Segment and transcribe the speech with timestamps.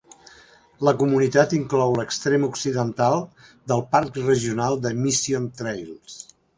[0.87, 3.23] La comunitat inclou l'extrem occidental
[3.73, 6.23] del Parc Regional de Mission Trails.